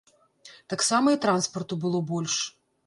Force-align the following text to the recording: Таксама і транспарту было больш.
Таксама 0.73 1.07
і 1.17 1.21
транспарту 1.27 1.73
было 1.87 2.05
больш. 2.15 2.35